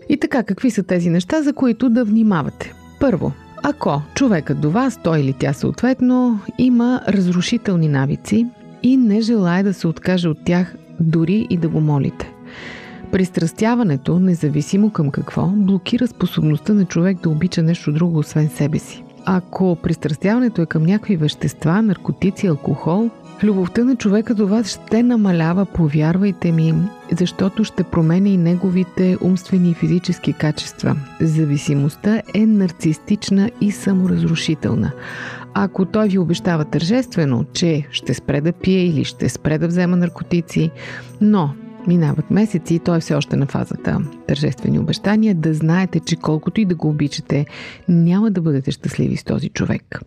И 0.08 0.16
така, 0.16 0.42
какви 0.42 0.70
са 0.70 0.82
тези 0.82 1.10
неща, 1.10 1.42
за 1.42 1.52
които 1.52 1.90
да 1.90 2.04
внимавате? 2.04 2.72
Първо, 3.00 3.32
Ако 3.64 4.02
човекът 4.14 4.60
до 4.60 4.70
вас, 4.70 4.98
той 5.02 5.20
или 5.20 5.32
тя 5.32 5.52
съответно, 5.52 6.40
има 6.58 7.00
разрушителни 7.08 7.88
навици 7.88 8.46
и 8.82 8.96
не 8.96 9.20
желая 9.20 9.64
да 9.64 9.74
се 9.74 9.86
откаже 9.86 10.28
от 10.28 10.38
тях 10.44 10.76
дори 11.00 11.46
и 11.50 11.56
да 11.56 11.68
го 11.68 11.80
молите. 11.80 12.32
Пристрастяването, 13.12 14.18
независимо 14.18 14.90
към 14.90 15.10
какво, 15.10 15.46
блокира 15.46 16.06
способността 16.06 16.74
на 16.74 16.84
човек 16.84 17.18
да 17.22 17.28
обича 17.28 17.62
нещо 17.62 17.92
друго 17.92 18.18
освен 18.18 18.48
себе 18.48 18.78
си. 18.78 19.04
Ако 19.24 19.76
пристрастяването 19.82 20.62
е 20.62 20.66
към 20.66 20.82
някакви 20.82 21.16
вещества, 21.16 21.82
наркотици, 21.82 22.46
алкохол, 22.46 23.10
любовта 23.42 23.84
на 23.84 23.96
човека 23.96 24.34
до 24.34 24.46
вас 24.46 24.68
ще 24.68 25.02
намалява, 25.02 25.66
повярвайте 25.66 26.52
ми, 26.52 26.74
защото 27.18 27.64
ще 27.64 27.82
променя 27.82 28.28
и 28.28 28.36
неговите 28.36 29.16
умствени 29.20 29.70
и 29.70 29.74
физически 29.74 30.32
качества. 30.32 30.96
Зависимостта 31.20 32.22
е 32.34 32.46
нарцистична 32.46 33.50
и 33.60 33.70
саморазрушителна. 33.70 34.92
Ако 35.54 35.84
той 35.84 36.08
ви 36.08 36.18
обещава 36.18 36.64
тържествено, 36.64 37.44
че 37.52 37.86
ще 37.90 38.14
спре 38.14 38.40
да 38.40 38.52
пие 38.52 38.84
или 38.84 39.04
ще 39.04 39.28
спре 39.28 39.58
да 39.58 39.66
взема 39.66 39.96
наркотици, 39.96 40.70
но 41.20 41.54
Минават 41.86 42.30
месеци 42.30 42.74
и 42.74 42.78
той 42.78 42.96
е 42.96 43.00
все 43.00 43.14
още 43.14 43.36
на 43.36 43.46
фазата 43.46 43.98
тържествени 44.26 44.78
обещания, 44.78 45.34
да 45.34 45.54
знаете, 45.54 46.00
че 46.00 46.16
колкото 46.16 46.60
и 46.60 46.64
да 46.64 46.74
го 46.74 46.88
обичате, 46.88 47.46
няма 47.88 48.30
да 48.30 48.40
бъдете 48.40 48.70
щастливи 48.70 49.16
с 49.16 49.24
този 49.24 49.48
човек. 49.48 50.00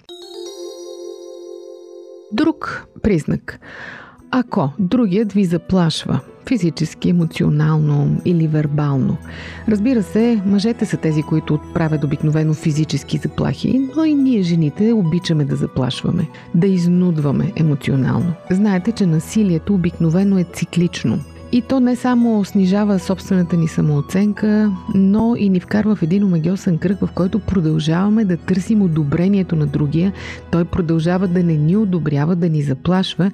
Друг 2.32 2.88
признак. 3.04 3.60
Ако 4.32 4.70
другият 4.80 5.34
ви 5.34 5.46
заплашва 5.46 6.20
физически, 6.48 7.10
емоционално 7.10 8.22
или 8.26 8.48
вербално. 8.48 9.18
Разбира 9.68 10.04
се, 10.04 10.42
мъжете 10.46 10.86
са 10.86 10.98
тези, 10.98 11.24
които 11.24 11.54
отправят 11.54 12.04
обикновено 12.04 12.54
физически 12.54 13.18
заплахи, 13.18 13.90
но 13.98 14.06
и 14.06 14.14
ние 14.14 14.42
жените 14.42 14.94
обичаме 14.94 15.46
да 15.46 15.56
заплашваме, 15.56 16.28
да 16.56 16.68
изнудваме 16.68 17.52
емоционално. 17.56 18.34
Знаете, 18.52 18.92
че 18.92 19.06
насилието 19.06 19.74
обикновено 19.74 20.38
е 20.38 20.46
циклично– 20.54 21.20
и 21.52 21.62
то 21.62 21.80
не 21.80 21.96
само 21.96 22.46
снижава 22.46 23.00
собствената 23.00 23.58
ни 23.58 23.68
самооценка, 23.68 24.72
но 24.96 25.36
и 25.36 25.50
ни 25.50 25.60
вкарва 25.60 25.96
в 25.96 26.04
един 26.04 26.24
омагиосен 26.24 26.78
кръг, 26.78 27.00
в 27.00 27.10
който 27.16 27.40
продължаваме 27.40 28.26
да 28.26 28.38
търсим 28.38 28.82
одобрението 28.82 29.56
на 29.56 29.66
другия. 29.66 30.14
Той 30.52 30.66
продължава 30.66 31.28
да 31.28 31.44
не 31.44 31.58
ни 31.58 31.78
одобрява, 31.78 32.36
да 32.36 32.50
ни 32.50 32.62
заплашва 32.62 33.32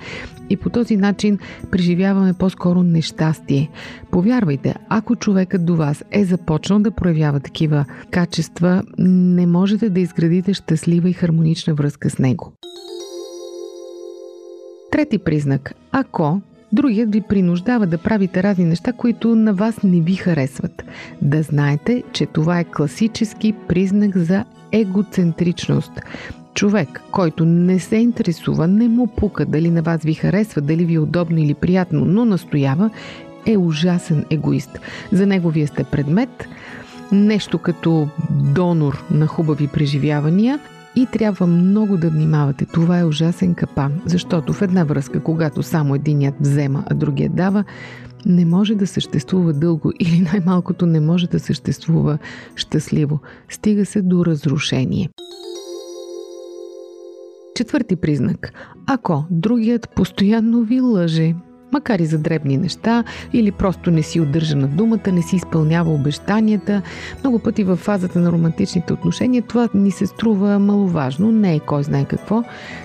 и 0.49 0.57
по 0.57 0.69
този 0.69 0.97
начин 0.97 1.39
преживяваме 1.71 2.33
по-скоро 2.33 2.83
нещастие. 2.83 3.69
Повярвайте, 4.11 4.75
ако 4.89 5.15
човекът 5.15 5.65
до 5.65 5.75
вас 5.75 6.03
е 6.11 6.25
започнал 6.25 6.79
да 6.79 6.91
проявява 6.91 7.39
такива 7.39 7.85
качества, 8.11 8.83
не 8.97 9.45
можете 9.45 9.89
да 9.89 9.99
изградите 9.99 10.53
щастлива 10.53 11.09
и 11.09 11.13
хармонична 11.13 11.73
връзка 11.73 12.09
с 12.09 12.19
него. 12.19 12.53
Трети 14.91 15.17
признак. 15.17 15.73
Ако 15.91 16.41
Другият 16.73 17.13
ви 17.13 17.21
принуждава 17.21 17.87
да 17.87 17.97
правите 17.97 18.43
разни 18.43 18.65
неща, 18.65 18.93
които 18.93 19.35
на 19.35 19.53
вас 19.53 19.83
не 19.83 19.99
ви 19.99 20.15
харесват. 20.15 20.83
Да 21.21 21.43
знаете, 21.43 22.03
че 22.13 22.25
това 22.25 22.59
е 22.59 22.63
класически 22.63 23.53
признак 23.67 24.17
за 24.17 24.45
егоцентричност. 24.71 25.91
Човек, 26.53 27.01
който 27.11 27.45
не 27.45 27.79
се 27.79 27.95
интересува, 27.95 28.67
не 28.67 28.87
му 28.87 29.07
пука 29.07 29.45
дали 29.45 29.71
на 29.71 29.81
вас 29.81 30.01
ви 30.01 30.13
харесва, 30.13 30.61
дали 30.61 30.85
ви 30.85 30.93
е 30.93 30.99
удобно 30.99 31.37
или 31.37 31.53
приятно, 31.53 32.05
но 32.05 32.25
настоява, 32.25 32.89
е 33.45 33.57
ужасен 33.57 34.25
егоист. 34.29 34.79
За 35.11 35.25
него 35.25 35.49
вие 35.49 35.67
сте 35.67 35.83
предмет, 35.83 36.47
нещо 37.11 37.57
като 37.57 38.07
донор 38.29 39.03
на 39.11 39.27
хубави 39.27 39.67
преживявания– 39.67 40.59
и 40.95 41.05
трябва 41.05 41.47
много 41.47 41.97
да 41.97 42.09
внимавате. 42.09 42.65
Това 42.65 42.99
е 42.99 43.05
ужасен 43.05 43.53
капан, 43.53 44.01
защото 44.05 44.53
в 44.53 44.61
една 44.61 44.83
връзка, 44.83 45.23
когато 45.23 45.63
само 45.63 45.95
единият 45.95 46.35
взема, 46.39 46.83
а 46.87 46.93
другият 46.93 47.35
дава, 47.35 47.63
не 48.25 48.45
може 48.45 48.75
да 48.75 48.87
съществува 48.87 49.53
дълго 49.53 49.91
или 49.99 50.19
най-малкото 50.19 50.85
не 50.85 50.99
може 50.99 51.27
да 51.27 51.39
съществува 51.39 52.17
щастливо. 52.55 53.19
Стига 53.49 53.85
се 53.85 54.01
до 54.01 54.25
разрушение. 54.25 55.09
Четвърти 57.55 57.95
признак. 57.95 58.53
Ако 58.87 59.25
другият 59.29 59.89
постоянно 59.95 60.63
ви 60.63 60.81
лъже, 60.81 61.35
макар 61.71 61.99
и 61.99 62.05
за 62.05 62.17
дребни 62.17 62.57
неща, 62.57 63.03
или 63.33 63.51
просто 63.51 63.91
не 63.91 64.03
си 64.03 64.19
удържа 64.19 64.55
на 64.55 64.67
думата, 64.67 65.11
не 65.11 65.21
си 65.21 65.35
изпълнява 65.35 65.93
обещанията. 65.93 66.81
Много 67.19 67.39
пъти 67.39 67.63
в 67.63 67.75
фазата 67.75 68.19
на 68.19 68.31
романтичните 68.31 68.93
отношения 68.93 69.41
това 69.41 69.69
ни 69.73 69.91
се 69.91 70.07
струва 70.07 70.59
маловажно, 70.59 71.31
не 71.31 71.55
е 71.55 71.59
кой 71.59 71.83
знае 71.83 72.05
какво, 72.05 72.43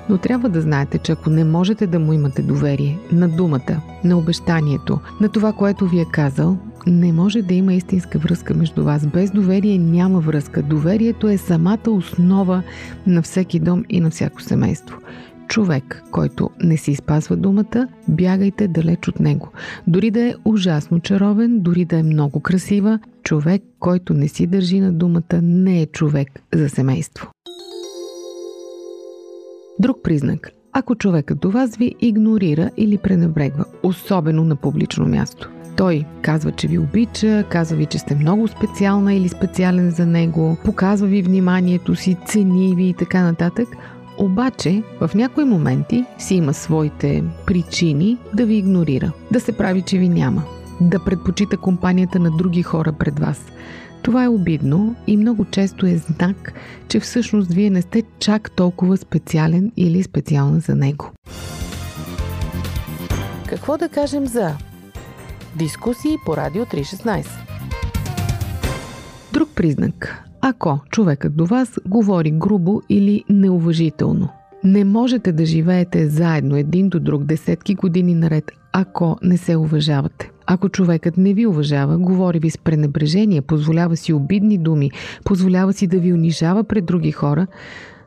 но 0.09 0.18
трябва 0.18 0.49
да 0.49 0.61
знаете, 0.61 0.99
че 0.99 1.12
ако 1.12 1.31
не 1.31 1.44
можете 1.44 1.87
да 1.87 1.99
му 1.99 2.12
имате 2.12 2.42
доверие 2.42 2.99
на 3.12 3.29
думата, 3.29 3.83
на 4.05 4.18
обещанието, 4.18 4.99
на 5.20 5.29
това, 5.29 5.53
което 5.53 5.87
ви 5.87 6.01
е 6.01 6.07
казал, 6.12 6.57
не 6.87 7.12
може 7.12 7.42
да 7.42 7.55
има 7.55 7.75
истинска 7.75 8.18
връзка 8.18 8.55
между 8.55 8.85
вас. 8.85 9.07
Без 9.07 9.31
доверие 9.31 9.79
няма 9.79 10.20
връзка. 10.20 10.62
Доверието 10.62 11.29
е 11.29 11.37
самата 11.37 11.90
основа 11.90 12.62
на 13.07 13.22
всеки 13.22 13.59
дом 13.61 13.85
и 13.88 14.01
на 14.01 14.11
всяко 14.11 14.42
семейство 14.42 14.99
човек, 15.48 16.02
който 16.11 16.50
не 16.62 16.76
си 16.76 16.94
спазва 16.94 17.37
думата, 17.37 17.88
бягайте 18.09 18.68
далеч 18.68 19.09
от 19.09 19.20
него. 19.20 19.48
Дори 19.87 20.11
да 20.11 20.20
е 20.20 20.35
ужасно 20.44 21.00
чаровен, 21.00 21.61
дори 21.61 21.85
да 21.85 21.98
е 21.98 22.02
много 22.02 22.40
красива, 22.40 22.98
човек, 23.22 23.62
който 23.78 24.14
не 24.14 24.28
си 24.28 24.46
държи 24.46 24.80
на 24.80 24.92
думата, 24.92 25.42
не 25.42 25.82
е 25.82 25.87
човек 25.87 26.28
за 26.54 26.68
семейство. 26.68 27.30
Друг 29.78 29.96
признак. 30.02 30.50
Ако 30.72 30.94
човекът 30.94 31.40
до 31.40 31.50
вас 31.50 31.76
ви 31.76 31.94
игнорира 32.00 32.70
или 32.76 32.98
пренебрегва, 32.98 33.64
особено 33.82 34.44
на 34.44 34.56
публично 34.56 35.06
място. 35.06 35.50
Той 35.76 36.04
казва, 36.22 36.52
че 36.52 36.68
ви 36.68 36.78
обича, 36.78 37.44
казва 37.50 37.76
ви, 37.76 37.87
че 37.87 37.98
сте 37.98 38.14
много 38.14 38.48
специална 38.48 39.14
или 39.14 39.28
специален 39.28 39.90
за 39.90 40.06
него, 40.06 40.56
показва 40.64 41.06
ви 41.06 41.22
вниманието 41.22 41.94
си, 41.94 42.16
цени 42.26 42.74
ви 42.76 42.88
и 42.88 42.94
така 42.94 43.22
нататък– 43.22 43.68
обаче, 44.18 44.83
в 45.00 45.11
някои 45.14 45.44
моменти 45.44 46.05
си 46.18 46.35
има 46.35 46.55
своите 46.55 47.24
причини 47.46 48.18
да 48.35 48.46
ви 48.46 48.55
игнорира, 48.55 49.12
да 49.31 49.40
се 49.40 49.52
прави, 49.52 49.83
че 49.83 49.98
ви 49.98 50.09
няма, 50.09 50.42
да 50.81 51.05
предпочита 51.05 51.57
компанията 51.57 52.18
на 52.18 52.31
други 52.31 52.62
хора 52.62 52.92
пред 52.92 53.18
вас. 53.18 53.46
Това 54.02 54.24
е 54.24 54.29
обидно 54.29 54.94
и 55.07 55.16
много 55.16 55.44
често 55.44 55.87
е 55.87 55.96
знак, 55.96 56.52
че 56.88 57.00
всъщност 57.00 57.52
вие 57.52 57.70
не 57.70 57.83
сте 57.83 58.02
чак 58.18 58.50
толкова 58.50 58.96
специален 58.96 59.72
или 59.76 60.02
специална 60.02 60.61
за 60.61 60.74
него. 60.74 61.11
Какво 63.48 63.79
да 63.79 63.88
кажем 63.88 64.26
за 64.26 64.55
дискусии 65.57 66.16
по 66.26 66.37
Радио 66.37 66.64
316? 66.64 67.26
Друг 69.33 69.48
признак 69.55 70.22
ако 70.40 70.79
човекът 70.90 71.37
до 71.37 71.46
вас 71.46 71.79
говори 71.87 72.31
грубо 72.31 72.83
или 72.88 73.25
неуважително. 73.29 74.29
Не 74.64 74.85
можете 74.85 75.33
да 75.33 75.46
живеете 75.46 76.09
заедно 76.09 76.57
един 76.57 76.88
до 76.88 77.01
друг 77.01 77.25
десетки 77.25 77.75
години 77.75 78.14
наред, 78.14 78.51
ако 78.72 79.18
не 79.22 79.37
се 79.37 79.57
уважавате. 79.57 80.31
Ако 80.46 80.68
човекът 80.68 81.16
не 81.16 81.35
ви 81.35 81.46
уважава, 81.46 81.99
говори 81.99 82.38
ви 82.38 82.51
с 82.51 82.59
пренебрежение, 82.59 83.40
позволява 83.40 83.96
си 83.96 84.12
обидни 84.12 84.59
думи, 84.59 84.90
позволява 85.25 85.72
си 85.72 85.87
да 85.87 85.99
ви 85.99 86.12
унижава 86.12 86.64
пред 86.64 86.87
други 86.87 87.12
хора, 87.12 87.46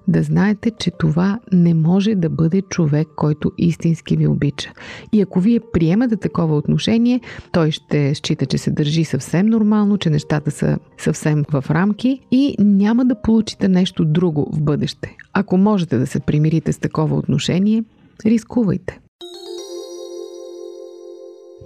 да 0.08 0.24
знаете, 0.24 0.72
че 0.72 0.92
това 0.92 1.40
не 1.52 1.74
може 1.74 2.16
да 2.16 2.30
бъде 2.30 2.62
човек, 2.62 3.08
който 3.16 3.52
истински 3.58 4.18
ви 4.18 4.28
обича. 4.28 4.72
И 5.12 5.22
ако 5.22 5.40
вие 5.40 5.60
приемате 5.74 6.16
такова 6.16 6.58
отношение, 6.58 7.22
той 7.52 7.72
ще 7.72 8.16
счита, 8.16 8.46
че 8.46 8.58
се 8.58 8.72
държи 8.72 9.06
съвсем 9.06 9.46
нормално, 9.46 9.98
че 9.98 10.10
нещата 10.10 10.52
са 10.52 10.78
съвсем 10.98 11.44
в 11.52 11.64
рамки 11.70 12.20
и 12.32 12.56
няма 12.60 13.06
да 13.06 13.22
получите 13.22 13.68
нещо 13.68 14.06
друго 14.06 14.50
в 14.54 14.62
бъдеще. 14.62 15.16
Ако 15.34 15.58
можете 15.58 15.98
да 15.98 16.08
се 16.08 16.20
примирите 16.20 16.74
с 16.74 16.80
такова 16.80 17.16
отношение, 17.16 17.84
рискувайте. 18.26 19.00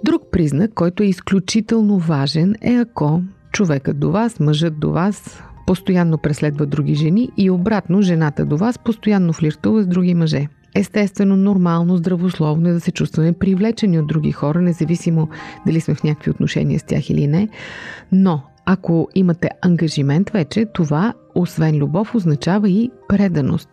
Друг 0.04 0.22
признак, 0.32 0.74
който 0.74 1.02
е 1.02 1.06
изключително 1.06 1.98
важен 1.98 2.54
е 2.62 2.74
ако 2.74 3.22
човекът 3.52 3.98
до 3.98 4.10
вас, 4.10 4.40
мъжът 4.40 4.80
до 4.80 4.90
вас 4.90 5.42
постоянно 5.66 6.18
преследва 6.18 6.66
други 6.66 6.94
жени 6.94 7.30
и 7.36 7.50
обратно 7.50 8.02
жената 8.02 8.46
до 8.46 8.56
вас 8.56 8.78
постоянно 8.78 9.32
флиртува 9.32 9.82
с 9.82 9.86
други 9.86 10.14
мъже. 10.14 10.46
Естествено, 10.74 11.36
нормално, 11.36 11.96
здравословно 11.96 12.68
е 12.68 12.72
да 12.72 12.80
се 12.80 12.92
чувстваме 12.92 13.32
привлечени 13.32 13.98
от 13.98 14.06
други 14.06 14.32
хора, 14.32 14.60
независимо 14.60 15.28
дали 15.66 15.80
сме 15.80 15.94
в 15.94 16.04
някакви 16.04 16.30
отношения 16.30 16.80
с 16.80 16.82
тях 16.82 17.10
или 17.10 17.26
не. 17.26 17.48
Но 18.12 18.42
ако 18.66 19.08
имате 19.14 19.50
ангажимент 19.62 20.30
вече, 20.30 20.66
това 20.74 21.14
освен 21.34 21.76
любов, 21.76 22.14
означава 22.14 22.68
и 22.68 22.90
преданост. 23.08 23.68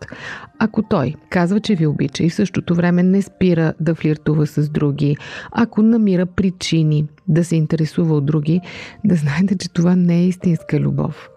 Ако 0.58 0.82
той 0.82 1.14
казва, 1.30 1.60
че 1.60 1.74
ви 1.74 1.86
обича 1.86 2.24
и 2.24 2.30
в 2.30 2.34
същото 2.34 2.74
време 2.74 3.02
не 3.02 3.22
спира 3.22 3.72
да 3.80 3.94
флиртува 3.94 4.46
с 4.46 4.68
други, 4.68 5.16
ако 5.52 5.82
намира 5.82 6.26
причини 6.26 7.06
да 7.28 7.44
се 7.44 7.56
интересува 7.56 8.16
от 8.16 8.26
други, 8.26 8.60
да 9.04 9.14
знаете, 9.14 9.58
че 9.58 9.72
това 9.72 9.96
не 9.96 10.18
е 10.18 10.26
истинска 10.26 10.80
любов. 10.80 11.28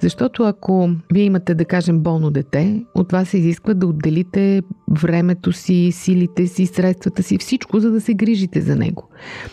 Защото 0.00 0.42
ако 0.42 0.90
вие 1.12 1.24
имате, 1.24 1.54
да 1.54 1.64
кажем, 1.64 2.00
болно 2.00 2.30
дете, 2.30 2.84
от 2.94 3.12
вас 3.12 3.28
се 3.28 3.38
изисква 3.38 3.74
да 3.74 3.86
отделите 3.86 4.62
времето 4.90 5.52
си, 5.52 5.92
силите 5.92 6.46
си, 6.46 6.66
средствата 6.66 7.22
си, 7.22 7.38
всичко, 7.38 7.80
за 7.80 7.90
да 7.90 8.00
се 8.00 8.14
грижите 8.14 8.60
за 8.60 8.76
него. 8.76 9.08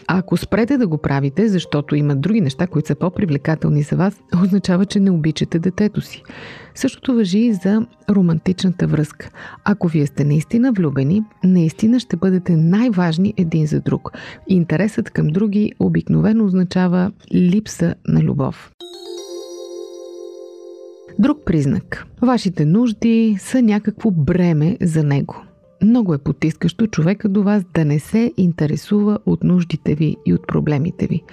А 0.07 0.17
ако 0.17 0.37
спрете 0.37 0.77
да 0.77 0.87
го 0.87 0.97
правите, 0.97 1.47
защото 1.47 1.95
има 1.95 2.15
други 2.15 2.41
неща, 2.41 2.67
които 2.67 2.87
са 2.87 2.95
по-привлекателни 2.95 3.81
за 3.81 3.95
вас, 3.95 4.21
означава, 4.43 4.85
че 4.85 4.99
не 4.99 5.11
обичате 5.11 5.59
детето 5.59 6.01
си. 6.01 6.14
Същото 6.75 7.13
въжи 7.13 7.39
и 7.39 7.53
за 7.53 7.85
романтичната 8.09 8.87
връзка. 8.87 9.29
Ако 9.63 9.87
вие 9.87 10.07
сте 10.07 10.23
наистина 10.23 10.71
влюбени, 10.71 11.23
наистина 11.43 11.99
ще 11.99 12.17
бъдете 12.17 12.55
най-важни 12.55 13.33
един 13.37 13.67
за 13.67 13.81
друг. 13.81 14.11
Интересът 14.47 15.09
към 15.09 15.27
други 15.27 15.71
обикновено 15.79 16.45
означава 16.45 17.11
липса 17.33 17.95
на 18.07 18.21
любов. 18.21 18.71
Друг 21.19 21.37
признак. 21.45 22.05
Вашите 22.21 22.65
нужди 22.65 23.37
са 23.39 23.61
някакво 23.61 24.11
бреме 24.11 24.77
за 24.81 25.03
него. 25.03 25.35
Много 25.85 26.13
е 26.13 26.17
потискащо 26.17 26.87
човека 26.87 27.29
до 27.29 27.43
вас 27.43 27.63
да 27.73 27.85
не 27.85 27.99
се 27.99 28.33
интересува 28.37 29.19
от 29.25 29.43
нуждите 29.43 29.95
ви 29.95 30.15
и 30.25 30.33
от 30.33 30.47
проблемите 30.47 31.07
ви. 31.07 31.23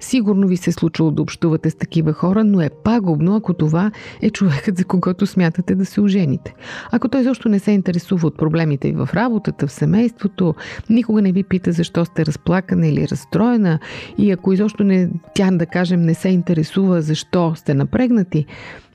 Сигурно 0.00 0.48
ви 0.48 0.56
се 0.56 0.70
е 0.70 0.72
случило 0.72 1.10
да 1.10 1.22
общувате 1.22 1.70
с 1.70 1.74
такива 1.74 2.12
хора, 2.12 2.44
но 2.44 2.60
е 2.60 2.70
пагубно, 2.84 3.36
ако 3.36 3.54
това 3.54 3.90
е 4.22 4.30
човекът, 4.30 4.78
за 4.78 4.84
когото 4.84 5.26
смятате 5.26 5.74
да 5.74 5.86
се 5.86 6.00
ожените. 6.00 6.54
Ако 6.90 7.08
той 7.08 7.22
защо 7.22 7.48
не 7.48 7.58
се 7.58 7.70
интересува 7.70 8.28
от 8.28 8.38
проблемите 8.38 8.88
ви 8.88 8.94
в 8.94 9.08
работата, 9.14 9.66
в 9.66 9.72
семейството, 9.72 10.54
никога 10.90 11.22
не 11.22 11.32
ви 11.32 11.42
пита 11.42 11.72
защо 11.72 12.04
сте 12.04 12.26
разплакана 12.26 12.88
или 12.88 13.08
разстроена 13.08 13.78
и 14.18 14.30
ако 14.30 14.52
изобщо 14.52 14.84
не, 14.84 15.10
тя 15.34 15.50
да 15.50 15.66
кажем 15.66 16.02
не 16.02 16.14
се 16.14 16.28
интересува 16.28 17.02
защо 17.02 17.54
сте 17.56 17.74
напрегнати, 17.74 18.46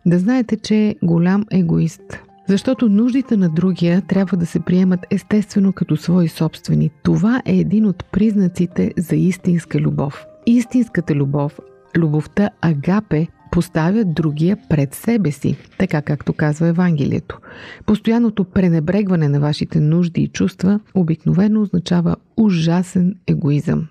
да 0.06 0.20
знаете, 0.20 0.58
че 0.58 0.76
е 0.76 0.96
голям 1.04 1.46
егоист. 1.52 2.27
Защото 2.48 2.90
нуждите 2.90 3.38
на 3.38 3.50
другия 3.50 4.02
трябва 4.02 4.38
да 4.38 4.46
се 4.46 4.60
приемат 4.60 5.00
естествено 5.12 5.74
като 5.74 5.98
свои 5.98 6.28
собствени. 6.28 6.92
Това 7.04 7.42
е 7.46 7.56
един 7.56 7.86
от 7.86 8.06
признаците 8.12 8.94
за 8.98 9.16
истинска 9.16 9.80
любов. 9.80 10.26
Истинската 10.46 11.16
любов, 11.16 11.60
любовта 11.98 12.50
агапе, 12.62 13.28
поставя 13.52 14.06
другия 14.06 14.58
пред 14.70 14.94
себе 14.94 15.32
си, 15.32 15.58
така 15.78 16.02
както 16.02 16.34
казва 16.34 16.68
Евангелието. 16.68 17.40
Постоянното 17.86 18.44
пренебрегване 18.44 19.30
на 19.30 19.40
вашите 19.40 19.80
нужди 19.80 20.22
и 20.22 20.28
чувства 20.28 20.80
обикновено 20.96 21.62
означава 21.62 22.16
ужасен 22.38 23.16
егоизъм. 23.28 23.88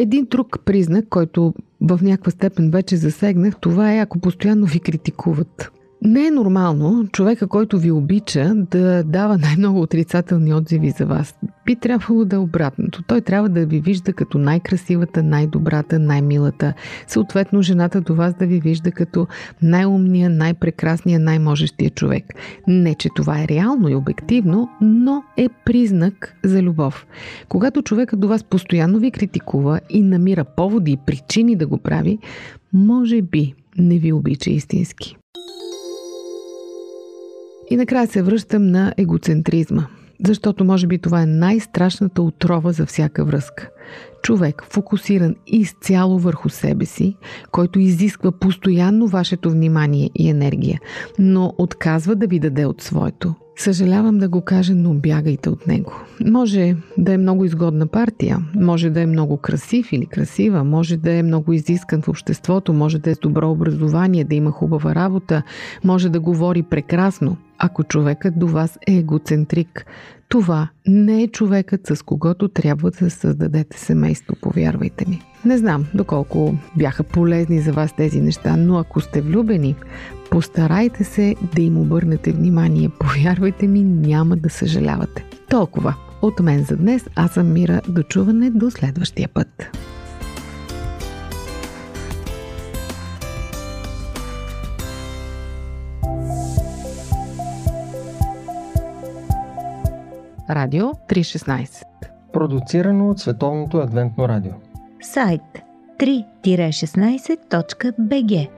Един 0.00 0.26
друг 0.30 0.58
признак, 0.64 1.04
който 1.08 1.54
в 1.80 1.98
някаква 2.02 2.30
степен 2.30 2.70
вече 2.70 2.96
засегнах, 2.96 3.54
това 3.60 3.94
е 3.94 3.98
ако 3.98 4.18
постоянно 4.18 4.66
ви 4.66 4.80
критикуват. 4.80 5.72
Не 6.02 6.26
е 6.26 6.30
нормално 6.30 7.06
човека, 7.12 7.46
който 7.46 7.78
ви 7.78 7.90
обича, 7.90 8.52
да 8.54 9.02
дава 9.04 9.38
най-много 9.38 9.80
отрицателни 9.80 10.54
отзиви 10.54 10.90
за 10.90 11.06
вас. 11.06 11.34
Би 11.66 11.76
трябвало 11.76 12.24
да 12.24 12.36
е 12.36 12.38
обратното. 12.38 13.02
Той 13.02 13.20
трябва 13.20 13.48
да 13.48 13.66
ви 13.66 13.80
вижда 13.80 14.12
като 14.12 14.38
най-красивата, 14.38 15.22
най-добрата, 15.22 15.98
най-милата. 15.98 16.74
Съответно, 17.06 17.62
жената 17.62 18.00
до 18.00 18.14
вас 18.14 18.34
да 18.34 18.46
ви 18.46 18.60
вижда 18.60 18.92
като 18.92 19.26
най-умния, 19.62 20.30
най-прекрасния, 20.30 21.20
най-можещия 21.20 21.90
човек. 21.90 22.24
Не, 22.68 22.94
че 22.94 23.08
това 23.16 23.42
е 23.42 23.48
реално 23.48 23.88
и 23.88 23.94
обективно, 23.94 24.68
но 24.80 25.22
е 25.36 25.48
признак 25.64 26.36
за 26.44 26.62
любов. 26.62 27.06
Когато 27.48 27.82
човекът 27.82 28.20
до 28.20 28.28
вас 28.28 28.44
постоянно 28.44 28.98
ви 28.98 29.10
критикува 29.10 29.80
и 29.90 30.02
намира 30.02 30.44
поводи 30.44 30.92
и 30.92 30.98
причини 31.06 31.56
да 31.56 31.66
го 31.66 31.78
прави, 31.78 32.18
може 32.72 33.22
би 33.22 33.54
не 33.78 33.98
ви 33.98 34.12
обича 34.12 34.50
истински. 34.50 35.16
И 37.70 37.76
накрая 37.76 38.06
се 38.06 38.22
връщам 38.22 38.66
на 38.66 38.94
егоцентризма, 38.96 39.86
защото 40.26 40.64
може 40.64 40.86
би 40.86 40.98
това 40.98 41.22
е 41.22 41.26
най-страшната 41.26 42.22
отрова 42.22 42.72
за 42.72 42.86
всяка 42.86 43.24
връзка. 43.24 43.70
Човек, 44.22 44.64
фокусиран 44.70 45.34
изцяло 45.46 46.18
върху 46.18 46.48
себе 46.48 46.84
си, 46.84 47.16
който 47.50 47.78
изисква 47.78 48.32
постоянно 48.32 49.06
вашето 49.06 49.50
внимание 49.50 50.10
и 50.14 50.30
енергия, 50.30 50.80
но 51.18 51.54
отказва 51.58 52.16
да 52.16 52.26
ви 52.26 52.38
даде 52.38 52.66
от 52.66 52.82
своето. 52.82 53.34
Съжалявам 53.58 54.18
да 54.18 54.28
го 54.28 54.40
кажа, 54.40 54.74
но 54.74 54.94
бягайте 54.94 55.50
от 55.50 55.66
него. 55.66 55.92
Може 56.26 56.76
да 56.98 57.12
е 57.12 57.18
много 57.18 57.44
изгодна 57.44 57.86
партия, 57.86 58.38
може 58.54 58.90
да 58.90 59.00
е 59.00 59.06
много 59.06 59.36
красив 59.36 59.92
или 59.92 60.06
красива, 60.06 60.64
може 60.64 60.96
да 60.96 61.12
е 61.12 61.22
много 61.22 61.52
изискан 61.52 62.02
в 62.02 62.08
обществото, 62.08 62.72
може 62.72 62.98
да 62.98 63.10
е 63.10 63.14
с 63.14 63.18
добро 63.18 63.50
образование, 63.50 64.24
да 64.24 64.34
има 64.34 64.50
хубава 64.50 64.94
работа, 64.94 65.42
може 65.84 66.08
да 66.08 66.20
говори 66.20 66.62
прекрасно. 66.62 67.36
Ако 67.58 67.84
човекът 67.84 68.38
до 68.38 68.46
вас 68.46 68.78
е 68.86 68.96
егоцентрик, 68.96 69.86
това 70.28 70.68
не 70.86 71.22
е 71.22 71.28
човекът, 71.28 71.86
с 71.86 72.02
когото 72.02 72.48
трябва 72.48 72.90
да 72.90 73.10
създадете 73.10 73.78
семейство, 73.78 74.36
повярвайте 74.40 75.04
ми. 75.08 75.22
Не 75.44 75.58
знам 75.58 75.86
доколко 75.94 76.54
бяха 76.76 77.02
полезни 77.02 77.60
за 77.60 77.72
вас 77.72 77.92
тези 77.96 78.20
неща, 78.20 78.56
но 78.56 78.78
ако 78.78 79.00
сте 79.00 79.20
влюбени, 79.20 79.76
постарайте 80.30 81.04
се 81.04 81.34
да 81.54 81.62
им 81.62 81.80
обърнете 81.80 82.32
внимание. 82.32 82.90
Повярвайте 83.00 83.66
ми, 83.66 83.84
няма 83.84 84.36
да 84.36 84.50
съжалявате. 84.50 85.24
Толкова. 85.50 85.94
От 86.22 86.40
мен 86.40 86.64
за 86.64 86.76
днес. 86.76 87.08
Аз 87.16 87.30
съм 87.30 87.52
Мира. 87.52 87.80
Дочуване 87.88 88.50
до 88.50 88.70
следващия 88.70 89.28
път. 89.28 89.78
Радио 100.50 100.86
316 100.86 101.82
Продуцирано 102.32 103.10
от 103.10 103.18
Световното 103.18 103.78
адвентно 103.78 104.28
радио. 104.28 104.52
Сайт 105.02 105.42
3-16.bg 105.98 108.57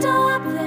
stop 0.00 0.61